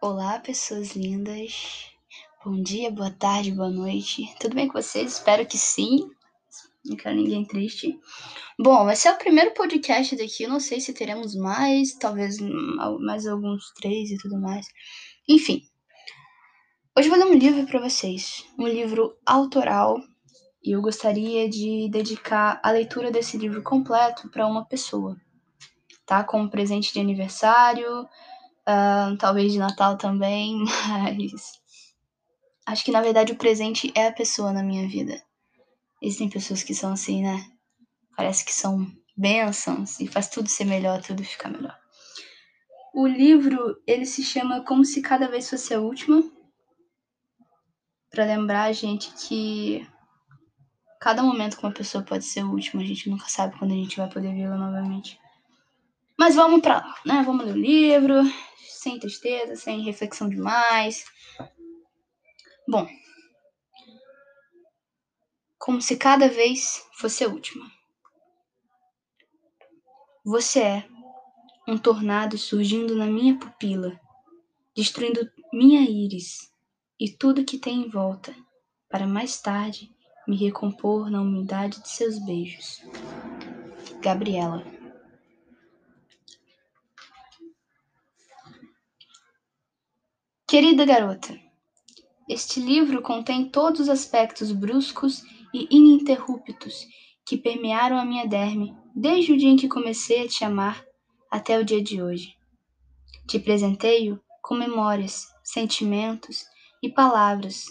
Olá, 0.00 0.38
pessoas 0.38 0.94
lindas. 0.94 1.90
Bom 2.44 2.62
dia, 2.62 2.88
boa 2.88 3.10
tarde, 3.10 3.50
boa 3.50 3.68
noite. 3.68 4.32
Tudo 4.38 4.54
bem 4.54 4.68
com 4.68 4.80
vocês? 4.80 5.14
Espero 5.14 5.44
que 5.44 5.58
sim. 5.58 6.08
Não 6.84 6.96
quero 6.96 7.16
ninguém 7.16 7.44
triste. 7.44 7.98
Bom, 8.56 8.88
esse 8.88 9.08
é 9.08 9.12
o 9.12 9.18
primeiro 9.18 9.52
podcast 9.54 10.14
daqui. 10.14 10.46
Não 10.46 10.60
sei 10.60 10.80
se 10.80 10.94
teremos 10.94 11.34
mais, 11.34 11.94
talvez 11.94 12.36
mais 13.00 13.26
alguns 13.26 13.72
três 13.72 14.12
e 14.12 14.18
tudo 14.18 14.40
mais. 14.40 14.68
Enfim. 15.28 15.64
Hoje 16.96 17.08
eu 17.08 17.16
vou 17.16 17.18
ler 17.18 17.32
um 17.32 17.36
livro 17.36 17.66
para 17.66 17.80
vocês. 17.80 18.46
Um 18.56 18.68
livro 18.68 19.18
autoral. 19.26 20.00
E 20.62 20.76
eu 20.76 20.80
gostaria 20.80 21.48
de 21.50 21.88
dedicar 21.90 22.60
a 22.62 22.70
leitura 22.70 23.10
desse 23.10 23.36
livro 23.36 23.64
completo 23.64 24.30
para 24.30 24.46
uma 24.46 24.64
pessoa. 24.64 25.16
Tá? 26.06 26.22
Como 26.22 26.48
presente 26.48 26.92
de 26.92 27.00
aniversário, 27.00 28.08
Talvez 29.18 29.52
de 29.52 29.58
Natal 29.58 29.96
também, 29.96 30.64
mas 30.88 31.32
acho 32.66 32.84
que 32.84 32.90
na 32.90 33.00
verdade 33.00 33.32
o 33.32 33.36
presente 33.36 33.90
é 33.94 34.08
a 34.08 34.12
pessoa 34.12 34.52
na 34.52 34.62
minha 34.62 34.86
vida. 34.86 35.20
Existem 36.02 36.28
pessoas 36.28 36.62
que 36.62 36.74
são 36.74 36.92
assim, 36.92 37.22
né? 37.22 37.44
Parece 38.16 38.44
que 38.44 38.52
são 38.52 38.86
bênçãos 39.16 39.98
e 40.00 40.06
faz 40.06 40.28
tudo 40.28 40.48
ser 40.48 40.64
melhor, 40.64 41.02
tudo 41.02 41.24
ficar 41.24 41.48
melhor. 41.48 41.76
O 42.94 43.06
livro, 43.06 43.80
ele 43.86 44.06
se 44.06 44.22
chama 44.22 44.64
Como 44.64 44.84
se 44.84 45.00
cada 45.00 45.28
vez 45.28 45.48
fosse 45.48 45.72
a 45.72 45.80
última, 45.80 46.22
para 48.10 48.24
lembrar 48.24 48.64
a 48.64 48.72
gente 48.72 49.12
que 49.14 49.86
cada 51.00 51.22
momento 51.22 51.56
com 51.56 51.66
uma 51.66 51.72
pessoa 51.72 52.04
pode 52.04 52.24
ser 52.24 52.44
o 52.44 52.50
último, 52.50 52.82
a 52.82 52.84
gente 52.84 53.08
nunca 53.08 53.28
sabe 53.28 53.56
quando 53.58 53.72
a 53.72 53.76
gente 53.76 53.96
vai 53.96 54.08
poder 54.08 54.34
vê-la 54.34 54.56
novamente. 54.56 55.18
Mas 56.18 56.34
vamos 56.34 56.60
para 56.60 56.78
lá, 56.78 56.94
né? 57.06 57.22
Vamos 57.22 57.46
ler 57.46 57.52
o 57.52 57.56
livro, 57.56 58.14
sem 58.58 58.98
tristeza, 58.98 59.54
sem 59.54 59.84
reflexão 59.84 60.28
demais. 60.28 61.04
Bom, 62.66 62.88
como 65.58 65.80
se 65.80 65.96
cada 65.96 66.28
vez 66.28 66.84
fosse 66.94 67.22
a 67.22 67.28
última. 67.28 67.70
Você 70.24 70.60
é 70.60 70.88
um 71.68 71.78
tornado 71.78 72.36
surgindo 72.36 72.96
na 72.96 73.06
minha 73.06 73.38
pupila, 73.38 73.98
destruindo 74.74 75.30
minha 75.52 75.82
íris 75.82 76.52
e 76.98 77.08
tudo 77.10 77.44
que 77.44 77.58
tem 77.58 77.82
em 77.82 77.88
volta, 77.88 78.34
para 78.88 79.06
mais 79.06 79.40
tarde 79.40 79.94
me 80.26 80.36
recompor 80.36 81.10
na 81.10 81.22
umidade 81.22 81.80
de 81.80 81.88
seus 81.88 82.18
beijos. 82.18 82.82
Gabriela. 84.02 84.77
Querida 90.48 90.86
garota, 90.86 91.38
este 92.26 92.58
livro 92.58 93.02
contém 93.02 93.50
todos 93.50 93.80
os 93.80 93.88
aspectos 93.90 94.50
bruscos 94.50 95.22
e 95.52 95.68
ininterruptos 95.70 96.86
que 97.22 97.36
permearam 97.36 97.98
a 97.98 98.04
minha 98.06 98.26
derme 98.26 98.74
desde 98.96 99.34
o 99.34 99.36
dia 99.36 99.50
em 99.50 99.56
que 99.58 99.68
comecei 99.68 100.24
a 100.24 100.26
te 100.26 100.42
amar 100.46 100.82
até 101.30 101.58
o 101.58 101.64
dia 101.66 101.82
de 101.82 102.00
hoje. 102.00 102.34
Te 103.28 103.38
presenteio 103.38 104.18
com 104.40 104.54
memórias, 104.54 105.26
sentimentos 105.44 106.46
e 106.82 106.88
palavras, 106.88 107.66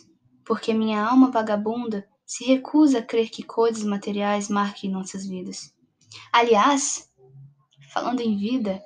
porque 0.46 0.72
minha 0.72 1.04
alma 1.04 1.32
vagabunda 1.32 2.08
se 2.28 2.46
recusa 2.46 3.00
a 3.00 3.04
crer 3.04 3.32
que 3.32 3.42
coisas 3.42 3.84
materiais 3.84 4.50
marquem 4.50 4.92
nossas 4.92 5.26
vidas. 5.26 5.74
Aliás, 6.32 7.12
falando 7.92 8.22
em 8.22 8.38
vida, 8.38 8.80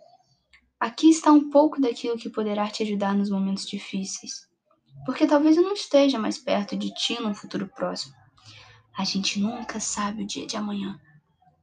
Aqui 0.81 1.11
está 1.11 1.31
um 1.31 1.51
pouco 1.51 1.79
daquilo 1.79 2.17
que 2.17 2.27
poderá 2.27 2.67
te 2.67 2.81
ajudar 2.81 3.13
nos 3.13 3.29
momentos 3.29 3.67
difíceis. 3.67 4.49
Porque 5.05 5.27
talvez 5.27 5.55
eu 5.55 5.61
não 5.61 5.73
esteja 5.73 6.17
mais 6.17 6.39
perto 6.39 6.75
de 6.75 6.91
ti 6.95 7.21
num 7.21 7.35
futuro 7.35 7.67
próximo. 7.67 8.15
A 8.97 9.03
gente 9.03 9.39
nunca 9.39 9.79
sabe 9.79 10.23
o 10.23 10.25
dia 10.25 10.47
de 10.47 10.57
amanhã, 10.57 10.99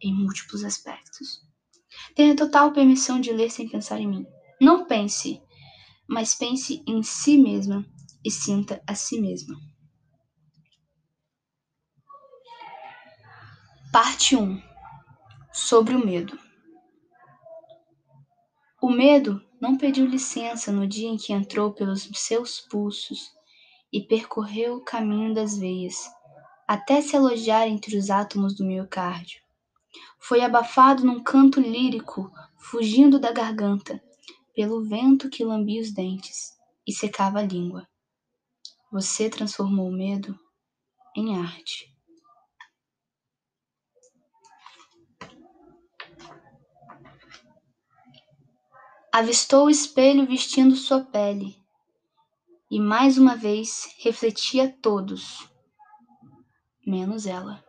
em 0.01 0.15
múltiplos 0.15 0.63
aspectos. 0.63 1.43
Tenha 2.15 2.37
total 2.37 2.71
permissão 2.71 3.21
de 3.21 3.33
ler 3.33 3.51
sem 3.51 3.69
pensar 3.69 3.99
em 3.99 4.07
mim. 4.07 4.27
Não 4.61 4.87
pense, 4.87 5.43
mas 6.09 6.37
pense 6.37 6.81
em 6.87 7.03
si 7.03 7.37
mesma 7.37 7.85
e 8.25 8.31
sinta 8.31 8.81
a 8.87 8.95
si 8.95 9.21
mesma. 9.21 9.57
Parte 13.93 14.37
1 14.37 14.63
Sobre 15.53 15.97
o 15.97 16.07
medo. 16.07 16.48
O 18.81 18.89
medo 18.89 19.45
não 19.61 19.77
pediu 19.77 20.07
licença 20.07 20.71
no 20.71 20.87
dia 20.87 21.09
em 21.09 21.17
que 21.17 21.33
entrou 21.33 21.73
pelos 21.73 22.09
seus 22.15 22.61
pulsos 22.61 23.33
e 23.93 24.01
percorreu 24.01 24.77
o 24.77 24.85
caminho 24.85 25.35
das 25.35 25.59
veias, 25.59 26.09
até 26.67 27.01
se 27.01 27.17
alojar 27.17 27.67
entre 27.67 27.97
os 27.97 28.09
átomos 28.09 28.55
do 28.55 28.65
miocárdio. 28.65 29.41
Foi 30.21 30.43
abafado 30.43 31.05
num 31.05 31.21
canto 31.21 31.61
lírico, 31.61 32.31
fugindo 32.57 33.19
da 33.19 33.33
garganta, 33.33 34.01
pelo 34.55 34.85
vento 34.85 35.29
que 35.29 35.45
lambia 35.45 35.83
os 35.83 35.91
dentes 35.91 36.57
e 36.87 36.93
secava 36.93 37.41
a 37.41 37.43
língua. 37.43 37.89
Você 38.93 39.29
transformou 39.29 39.89
o 39.89 39.93
medo 39.93 40.39
em 41.17 41.37
arte. 41.37 41.93
Avistou 49.11 49.67
o 49.67 49.71
espelho 49.71 50.27
vestindo 50.27 50.77
sua 50.77 51.01
pele, 51.01 51.57
e 52.71 52.79
mais 52.79 53.17
uma 53.17 53.35
vez 53.35 53.95
refletia 53.99 54.69
todos, 54.83 55.49
menos 56.87 57.27
ela. 57.27 57.65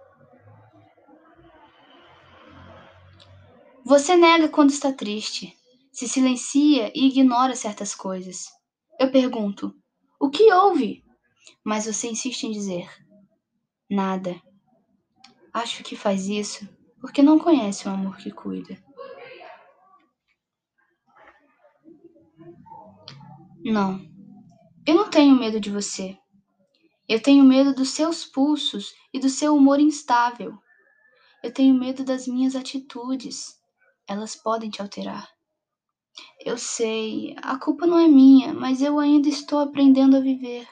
Você 3.85 4.17
nega 4.17 4.49
quando 4.49 4.71
está 4.71 4.91
triste, 4.91 5.57
se 5.91 6.09
silencia 6.09 6.91
e 6.93 7.07
ignora 7.07 7.55
certas 7.55 7.95
coisas. 7.95 8.47
Eu 8.99 9.09
pergunto: 9.09 9.73
o 10.19 10.29
que 10.29 10.51
houve? 10.51 11.05
Mas 11.63 11.85
você 11.85 12.09
insiste 12.09 12.43
em 12.43 12.51
dizer: 12.51 12.89
nada. 13.89 14.39
Acho 15.53 15.83
que 15.83 15.95
faz 15.95 16.27
isso 16.27 16.67
porque 16.99 17.23
não 17.23 17.39
conhece 17.39 17.87
o 17.87 17.91
amor 17.91 18.17
que 18.17 18.29
cuida. 18.29 18.77
Não, 23.63 23.99
eu 24.87 24.95
não 24.95 25.09
tenho 25.09 25.35
medo 25.35 25.59
de 25.59 25.69
você. 25.69 26.17
Eu 27.07 27.21
tenho 27.21 27.43
medo 27.43 27.73
dos 27.73 27.89
seus 27.89 28.25
pulsos 28.25 28.93
e 29.13 29.19
do 29.19 29.29
seu 29.29 29.55
humor 29.55 29.79
instável. 29.79 30.57
Eu 31.43 31.53
tenho 31.53 31.73
medo 31.73 32.03
das 32.03 32.27
minhas 32.27 32.55
atitudes. 32.55 33.59
Elas 34.07 34.35
podem 34.35 34.69
te 34.69 34.81
alterar. 34.81 35.29
Eu 36.43 36.57
sei, 36.57 37.35
a 37.41 37.57
culpa 37.57 37.85
não 37.85 37.99
é 37.99 38.07
minha, 38.07 38.53
mas 38.53 38.81
eu 38.81 38.97
ainda 38.99 39.29
estou 39.29 39.59
aprendendo 39.59 40.17
a 40.17 40.21
viver. 40.21 40.67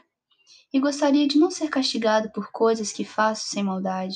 E 0.74 0.80
gostaria 0.80 1.28
de 1.28 1.38
não 1.38 1.52
ser 1.52 1.70
castigado 1.70 2.32
por 2.32 2.52
coisas 2.52 2.92
que 2.92 3.06
faço 3.06 3.50
sem 3.50 3.64
maldade. 3.64 4.16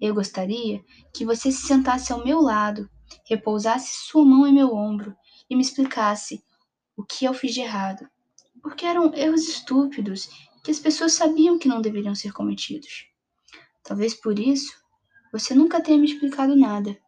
Eu 0.00 0.14
gostaria 0.14 0.82
que 1.14 1.24
você 1.24 1.52
se 1.52 1.66
sentasse 1.66 2.12
ao 2.12 2.24
meu 2.24 2.40
lado, 2.40 2.88
repousasse 3.24 4.06
sua 4.06 4.24
mão 4.24 4.46
em 4.46 4.52
meu 4.52 4.74
ombro 4.74 5.14
e 5.48 5.54
me 5.54 5.62
explicasse 5.62 6.42
o 7.00 7.04
que 7.04 7.24
eu 7.24 7.32
fiz 7.32 7.54
de 7.54 7.60
errado, 7.60 8.06
porque 8.62 8.84
eram 8.84 9.14
erros 9.14 9.48
estúpidos 9.48 10.28
que 10.62 10.70
as 10.70 10.78
pessoas 10.78 11.14
sabiam 11.14 11.58
que 11.58 11.66
não 11.66 11.80
deveriam 11.80 12.14
ser 12.14 12.30
cometidos. 12.32 13.06
Talvez 13.82 14.14
por 14.14 14.38
isso 14.38 14.70
você 15.32 15.54
nunca 15.54 15.82
tenha 15.82 15.96
me 15.96 16.06
explicado 16.06 16.54
nada, 16.54 17.00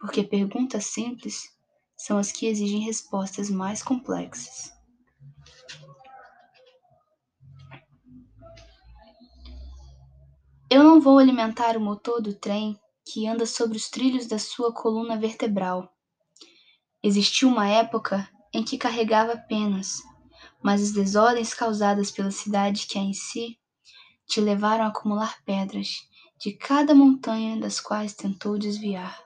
porque 0.00 0.24
perguntas 0.24 0.86
simples 0.86 1.54
são 1.96 2.18
as 2.18 2.32
que 2.32 2.46
exigem 2.46 2.80
respostas 2.80 3.48
mais 3.48 3.82
complexas. 3.82 4.72
Eu 10.68 10.82
não 10.82 11.00
vou 11.00 11.18
alimentar 11.18 11.76
o 11.76 11.80
motor 11.80 12.20
do 12.20 12.34
trem 12.34 12.76
que 13.06 13.28
anda 13.28 13.46
sobre 13.46 13.76
os 13.76 13.88
trilhos 13.88 14.26
da 14.26 14.40
sua 14.40 14.74
coluna 14.74 15.16
vertebral. 15.16 15.94
Existiu 17.00 17.48
uma 17.48 17.68
época 17.68 18.28
em 18.54 18.62
que 18.62 18.78
carregava 18.78 19.36
penas, 19.36 20.00
mas 20.62 20.80
as 20.80 20.92
desordens 20.92 21.52
causadas 21.52 22.12
pela 22.12 22.30
cidade 22.30 22.86
que 22.86 22.96
há 22.96 23.02
em 23.02 23.12
si 23.12 23.58
te 24.26 24.40
levaram 24.40 24.84
a 24.84 24.88
acumular 24.88 25.42
pedras 25.44 26.08
de 26.38 26.52
cada 26.52 26.94
montanha 26.94 27.58
das 27.58 27.80
quais 27.80 28.14
tentou 28.14 28.56
desviar. 28.56 29.22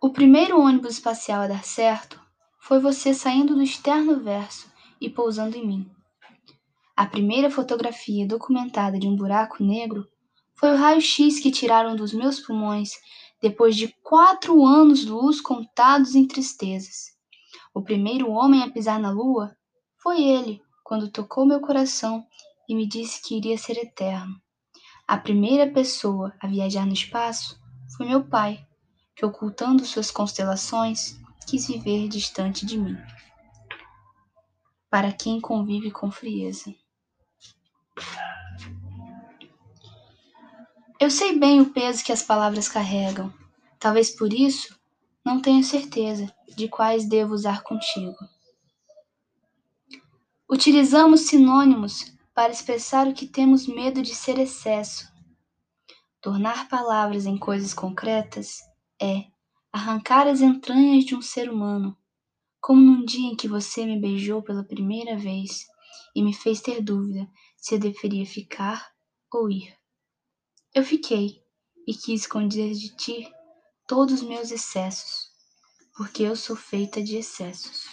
O 0.00 0.12
primeiro 0.12 0.60
ônibus 0.60 0.92
espacial 0.92 1.42
a 1.42 1.46
dar 1.48 1.64
certo 1.64 2.20
foi 2.60 2.78
você 2.78 3.12
saindo 3.12 3.54
do 3.54 3.62
externo 3.62 4.22
verso 4.22 4.70
e 5.00 5.10
pousando 5.10 5.56
em 5.56 5.66
mim. 5.66 5.90
A 6.96 7.06
primeira 7.06 7.50
fotografia 7.50 8.26
documentada 8.26 8.98
de 8.98 9.08
um 9.08 9.16
buraco 9.16 9.64
negro 9.64 10.06
foi 10.54 10.72
o 10.72 10.76
raio-x 10.76 11.40
que 11.40 11.50
tiraram 11.50 11.96
dos 11.96 12.12
meus 12.12 12.38
pulmões 12.38 12.92
depois 13.44 13.76
de 13.76 13.88
quatro 14.02 14.64
anos-luz 14.64 15.38
contados 15.38 16.14
em 16.14 16.26
tristezas. 16.26 17.12
O 17.74 17.82
primeiro 17.82 18.30
homem 18.30 18.62
a 18.62 18.70
pisar 18.70 18.98
na 18.98 19.10
lua 19.10 19.54
foi 20.02 20.22
ele, 20.22 20.62
quando 20.82 21.10
tocou 21.10 21.44
meu 21.44 21.60
coração 21.60 22.26
e 22.66 22.74
me 22.74 22.88
disse 22.88 23.20
que 23.20 23.36
iria 23.36 23.58
ser 23.58 23.76
eterno. 23.76 24.40
A 25.06 25.18
primeira 25.18 25.70
pessoa 25.70 26.32
a 26.40 26.46
viajar 26.46 26.86
no 26.86 26.94
espaço 26.94 27.60
foi 27.94 28.06
meu 28.06 28.24
pai, 28.24 28.66
que 29.14 29.26
ocultando 29.26 29.84
suas 29.84 30.10
constelações 30.10 31.20
quis 31.46 31.66
viver 31.66 32.08
distante 32.08 32.64
de 32.64 32.78
mim. 32.78 32.96
Para 34.88 35.12
quem 35.12 35.38
convive 35.38 35.90
com 35.90 36.10
frieza. 36.10 36.74
Eu 41.04 41.10
sei 41.10 41.38
bem 41.38 41.60
o 41.60 41.68
peso 41.68 42.02
que 42.02 42.12
as 42.12 42.22
palavras 42.22 42.66
carregam. 42.66 43.30
Talvez 43.78 44.10
por 44.10 44.32
isso 44.32 44.74
não 45.22 45.38
tenha 45.38 45.62
certeza 45.62 46.34
de 46.56 46.66
quais 46.66 47.06
devo 47.06 47.34
usar 47.34 47.62
contigo. 47.62 48.16
Utilizamos 50.50 51.26
sinônimos 51.26 52.10
para 52.32 52.50
expressar 52.50 53.06
o 53.06 53.12
que 53.12 53.26
temos 53.26 53.66
medo 53.66 54.00
de 54.00 54.14
ser 54.14 54.38
excesso. 54.38 55.06
Tornar 56.22 56.70
palavras 56.70 57.26
em 57.26 57.36
coisas 57.36 57.74
concretas 57.74 58.62
é 58.98 59.26
arrancar 59.70 60.26
as 60.26 60.40
entranhas 60.40 61.04
de 61.04 61.14
um 61.14 61.20
ser 61.20 61.50
humano, 61.50 61.94
como 62.62 62.80
num 62.80 63.04
dia 63.04 63.30
em 63.30 63.36
que 63.36 63.46
você 63.46 63.84
me 63.84 64.00
beijou 64.00 64.42
pela 64.42 64.64
primeira 64.64 65.18
vez 65.18 65.66
e 66.16 66.22
me 66.22 66.32
fez 66.32 66.62
ter 66.62 66.80
dúvida 66.80 67.28
se 67.58 67.74
eu 67.74 67.78
deveria 67.78 68.24
ficar 68.24 68.90
ou 69.30 69.50
ir. 69.50 69.83
Eu 70.74 70.82
fiquei 70.82 71.40
e 71.86 71.94
quis 71.94 72.22
esconder 72.22 72.74
de 72.74 72.88
ti 72.96 73.32
todos 73.86 74.14
os 74.14 74.22
meus 74.22 74.50
excessos, 74.50 75.30
porque 75.96 76.24
eu 76.24 76.34
sou 76.34 76.56
feita 76.56 77.00
de 77.00 77.16
excessos. 77.16 77.84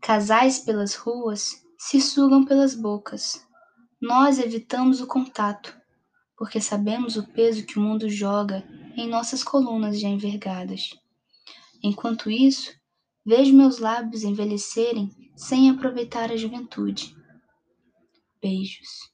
Casais 0.00 0.58
pelas 0.58 0.96
ruas 0.96 1.64
se 1.78 2.00
sugam 2.00 2.44
pelas 2.44 2.74
bocas. 2.74 3.46
Nós 4.00 4.40
evitamos 4.40 5.00
o 5.00 5.06
contato, 5.06 5.80
porque 6.36 6.60
sabemos 6.60 7.16
o 7.16 7.24
peso 7.24 7.64
que 7.64 7.78
o 7.78 7.80
mundo 7.80 8.10
joga 8.10 8.64
em 8.96 9.08
nossas 9.08 9.44
colunas 9.44 10.00
já 10.00 10.08
envergadas. 10.08 10.90
Enquanto 11.80 12.28
isso, 12.28 12.81
vejo 13.24 13.54
meus 13.54 13.78
lábios 13.78 14.24
envelhecerem 14.24 15.10
sem 15.36 15.70
aproveitar 15.70 16.30
a 16.30 16.36
juventude. 16.36 17.16
Beijos. 18.40 19.12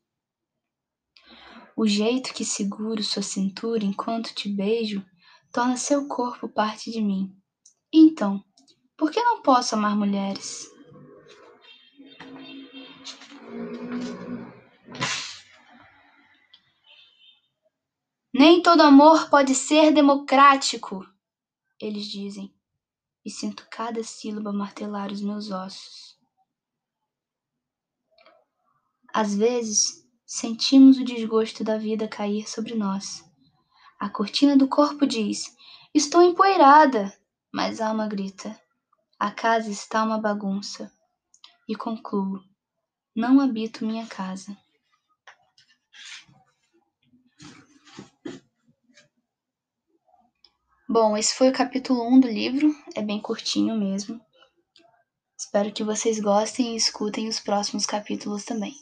O 1.77 1.87
jeito 1.87 2.35
que 2.35 2.45
seguro 2.45 3.03
sua 3.03 3.23
cintura 3.23 3.85
enquanto 3.85 4.35
te 4.35 4.49
beijo 4.49 5.05
torna 5.53 5.77
seu 5.77 6.09
corpo 6.09 6.49
parte 6.49 6.91
de 6.91 7.01
mim. 7.01 7.33
Então, 7.93 8.43
por 8.97 9.11
que 9.11 9.23
não 9.23 9.43
posso 9.43 9.75
amar 9.75 9.97
mulheres? 9.97 10.69
Nem 18.33 18.63
todo 18.63 18.83
amor 18.83 19.29
pode 19.31 19.55
ser 19.55 19.93
democrático, 19.93 21.05
eles 21.81 22.07
dizem, 22.07 22.55
e 23.29 23.31
sinto 23.31 23.67
cada 23.71 24.03
sílaba 24.03 24.55
martelar 24.55 25.13
os 25.13 25.21
meus 25.21 25.51
ossos. 25.51 26.17
Às 29.13 29.35
vezes, 29.35 30.03
sentimos 30.25 30.97
o 30.97 31.05
desgosto 31.05 31.63
da 31.63 31.77
vida 31.77 32.09
cair 32.09 32.49
sobre 32.49 32.75
nós. 32.75 33.23
A 34.01 34.09
cortina 34.09 34.57
do 34.57 34.67
corpo 34.67 35.07
diz: 35.07 35.55
Estou 35.93 36.23
empoeirada, 36.23 37.15
mas 37.53 37.83
a 37.83 37.91
alma 37.91 38.09
grita: 38.09 38.59
A 39.19 39.31
casa 39.31 39.69
está 39.69 40.03
uma 40.05 40.19
bagunça. 40.19 40.91
E 41.69 41.77
concluo: 41.77 42.43
Não 43.15 43.41
habito 43.41 43.85
minha 43.85 44.07
casa. 44.07 44.57
Bom, 50.91 51.19
esse 51.19 51.35
foi 51.35 51.51
o 51.51 51.53
capítulo 51.53 52.03
1 52.09 52.21
do 52.21 52.29
livro, 52.29 52.75
é 52.95 53.03
bem 53.03 53.21
curtinho 53.21 53.79
mesmo. 53.79 54.19
Espero 55.39 55.71
que 55.71 55.85
vocês 55.85 56.19
gostem 56.19 56.73
e 56.73 56.77
escutem 56.77 57.29
os 57.29 57.39
próximos 57.39 57.85
capítulos 57.85 58.47
também. 58.47 58.73